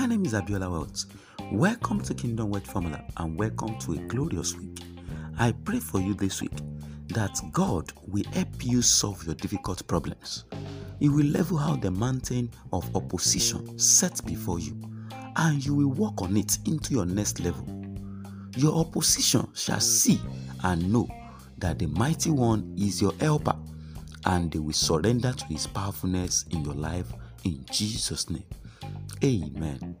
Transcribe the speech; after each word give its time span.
name 0.00 0.24
is 0.24 0.32
Abiola 0.32 0.70
Welts. 0.70 1.06
Welcome 1.52 2.00
to 2.00 2.14
Kingdom 2.14 2.50
Word 2.50 2.66
Formula 2.66 3.04
and 3.18 3.38
welcome 3.38 3.78
to 3.80 3.92
a 3.92 3.96
glorious 3.96 4.56
week. 4.56 4.80
I 5.38 5.52
pray 5.52 5.80
for 5.80 6.00
you 6.00 6.14
this 6.14 6.40
week 6.40 6.56
that 7.08 7.38
God 7.52 7.92
will 8.08 8.24
help 8.32 8.48
you 8.64 8.80
solve 8.80 9.22
your 9.26 9.34
difficult 9.34 9.86
problems. 9.86 10.44
He 10.98 11.10
will 11.10 11.26
level 11.26 11.58
out 11.58 11.82
the 11.82 11.90
mountain 11.90 12.50
of 12.72 12.96
opposition 12.96 13.78
set 13.78 14.24
before 14.24 14.58
you 14.58 14.80
and 15.36 15.64
you 15.64 15.74
will 15.74 15.90
walk 15.90 16.22
on 16.22 16.38
it 16.38 16.58
into 16.66 16.94
your 16.94 17.04
next 17.06 17.40
level. 17.40 17.66
Your 18.56 18.74
opposition 18.80 19.46
shall 19.54 19.80
see 19.80 20.18
and 20.64 20.90
know 20.90 21.06
that 21.58 21.78
the 21.78 21.86
mighty 21.86 22.30
one 22.30 22.74
is 22.78 23.02
your 23.02 23.12
helper 23.20 23.56
and 24.24 24.50
they 24.50 24.58
will 24.58 24.72
surrender 24.72 25.32
to 25.32 25.44
his 25.46 25.66
powerfulness 25.66 26.46
in 26.50 26.64
your 26.64 26.74
life 26.74 27.12
in 27.44 27.64
Jesus' 27.70 28.30
name. 28.30 28.44
Amen. 29.24 29.96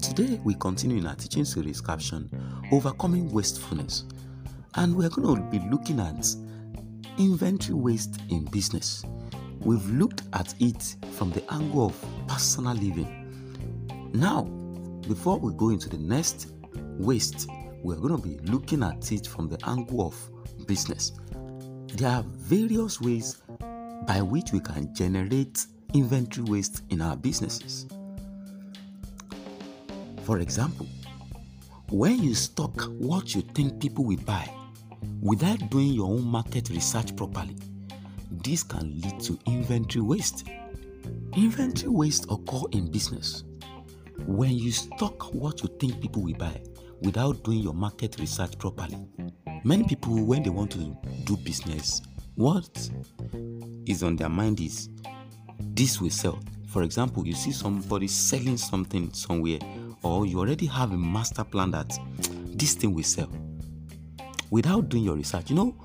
Today 0.00 0.38
we 0.44 0.54
continue 0.54 0.98
in 0.98 1.06
our 1.08 1.16
teaching 1.16 1.44
series 1.44 1.80
caption 1.80 2.30
Overcoming 2.70 3.28
Wastefulness, 3.32 4.04
and 4.76 4.94
we're 4.94 5.08
going 5.08 5.42
to 5.42 5.50
be 5.50 5.58
looking 5.68 5.98
at 5.98 6.32
inventory 7.18 7.74
waste 7.74 8.20
in 8.28 8.44
business. 8.44 9.04
We've 9.58 9.84
looked 9.90 10.22
at 10.32 10.54
it 10.60 10.94
from 11.10 11.32
the 11.32 11.42
angle 11.52 11.86
of 11.86 12.04
personal 12.28 12.74
living. 12.74 14.12
Now, 14.14 14.44
before 15.08 15.40
we 15.40 15.52
go 15.54 15.70
into 15.70 15.88
the 15.88 15.98
next 15.98 16.52
waste, 16.98 17.48
we're 17.82 17.96
going 17.96 18.16
to 18.16 18.22
be 18.22 18.38
looking 18.48 18.84
at 18.84 19.10
it 19.10 19.26
from 19.26 19.48
the 19.48 19.58
angle 19.68 20.06
of 20.06 20.66
business. 20.68 21.10
There 21.94 22.08
are 22.08 22.22
various 22.22 23.00
ways 23.00 23.42
by 24.06 24.22
which 24.22 24.52
we 24.52 24.60
can 24.60 24.94
generate 24.94 25.66
inventory 25.94 26.48
waste 26.48 26.82
in 26.90 27.00
our 27.00 27.16
businesses. 27.16 27.88
For 30.30 30.38
example, 30.38 30.86
when 31.90 32.22
you 32.22 32.36
stock 32.36 32.82
what 33.00 33.34
you 33.34 33.42
think 33.42 33.80
people 33.80 34.04
will 34.04 34.16
buy 34.18 34.48
without 35.20 35.58
doing 35.70 35.88
your 35.88 36.06
own 36.06 36.24
market 36.24 36.70
research 36.70 37.16
properly, 37.16 37.56
this 38.30 38.62
can 38.62 39.00
lead 39.00 39.18
to 39.22 39.36
inventory 39.46 40.04
waste. 40.04 40.46
Inventory 41.34 41.90
waste 41.90 42.26
occur 42.30 42.62
in 42.70 42.92
business 42.92 43.42
when 44.24 44.52
you 44.52 44.70
stock 44.70 45.34
what 45.34 45.64
you 45.64 45.68
think 45.80 46.00
people 46.00 46.22
will 46.22 46.34
buy 46.34 46.62
without 47.02 47.42
doing 47.42 47.58
your 47.58 47.74
market 47.74 48.20
research 48.20 48.56
properly. 48.56 49.04
Many 49.64 49.82
people, 49.82 50.24
when 50.24 50.44
they 50.44 50.50
want 50.50 50.70
to 50.70 50.96
do 51.24 51.36
business, 51.38 52.02
what 52.36 52.88
is 53.84 54.04
on 54.04 54.14
their 54.14 54.28
mind 54.28 54.60
is 54.60 54.90
this 55.58 56.00
will 56.00 56.10
sell. 56.10 56.38
For 56.68 56.84
example, 56.84 57.26
you 57.26 57.32
see 57.32 57.50
somebody 57.50 58.06
selling 58.06 58.58
something 58.58 59.12
somewhere 59.12 59.58
or 60.02 60.26
you 60.26 60.38
already 60.38 60.66
have 60.66 60.92
a 60.92 60.96
master 60.96 61.44
plan 61.44 61.70
that 61.70 61.98
this 62.54 62.74
thing 62.74 62.94
will 62.94 63.02
sell 63.04 63.30
without 64.50 64.88
doing 64.88 65.04
your 65.04 65.16
research. 65.16 65.50
You 65.50 65.56
know, 65.56 65.76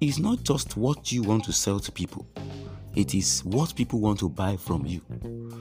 it's 0.00 0.18
not 0.18 0.42
just 0.42 0.76
what 0.76 1.12
you 1.12 1.22
want 1.22 1.44
to 1.44 1.52
sell 1.52 1.78
to 1.80 1.92
people, 1.92 2.26
it 2.94 3.14
is 3.14 3.44
what 3.44 3.74
people 3.74 4.00
want 4.00 4.18
to 4.20 4.28
buy 4.28 4.56
from 4.56 4.84
you. 4.86 5.00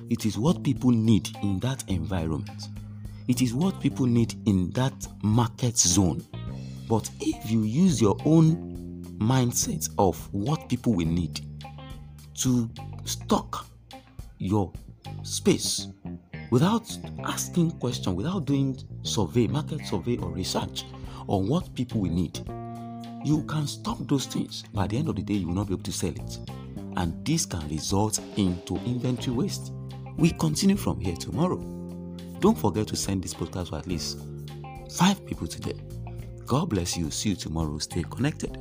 It 0.10 0.26
is 0.26 0.38
what 0.38 0.64
people 0.64 0.92
need 0.92 1.30
in 1.42 1.60
that 1.60 1.84
environment. 1.90 2.68
It 3.28 3.42
is 3.42 3.54
what 3.54 3.80
people 3.80 4.06
need 4.06 4.36
in 4.46 4.72
that 4.72 5.08
market 5.24 5.78
zone. 5.78 6.26
But 6.90 7.10
if 7.22 7.50
you 7.50 7.64
use 7.64 8.02
your 8.02 8.18
own 8.26 9.06
mindset 9.20 9.90
of 9.98 10.18
what 10.34 10.68
people 10.68 10.94
will 10.94 11.08
need 11.08 11.40
to 12.40 12.70
stock 13.06 13.66
your 14.40 14.74
space 15.24 15.88
without 16.52 16.96
asking 17.26 17.72
question 17.80 18.16
without 18.16 18.46
doing 18.46 18.78
survey 19.02 19.48
market 19.48 19.86
survey 19.88 20.18
or 20.18 20.30
research 20.30 20.86
on 21.28 21.48
what 21.48 21.74
people 21.74 22.02
will 22.02 22.12
need 22.12 22.40
you 23.24 23.44
can 23.44 23.68
stop 23.68 23.98
those 24.08 24.26
things. 24.26 24.64
By 24.74 24.88
the 24.88 24.98
end 24.98 25.10
of 25.10 25.16
the 25.16 25.22
day 25.22 25.36
you 25.36 25.48
will 25.48 25.56
not 25.56 25.68
be 25.68 25.74
able 25.74 25.84
to 25.84 25.92
sell 25.92 26.12
it. 26.12 26.40
And 26.98 27.24
this 27.26 27.46
can 27.46 27.68
result 27.70 28.20
into 28.36 28.78
inventory 28.78 29.36
waste. 29.36 29.72
We 30.18 30.32
continue 30.32 30.76
from 30.76 31.00
here 31.00 31.16
tomorrow. 31.16 31.58
Don't 32.40 32.58
forget 32.58 32.88
to 32.88 32.96
send 32.96 33.24
this 33.24 33.34
podcast 33.34 33.70
to 33.70 33.76
at 33.76 33.88
least 33.88 34.20
five 34.92 35.26
people 35.26 35.48
today. 35.48 35.80
God 36.46 36.70
bless 36.70 36.98
you. 36.98 37.12
See 37.12 37.30
you 37.30 37.36
tomorrow. 37.36 37.78
Stay 37.78 38.04
connected 38.04 38.58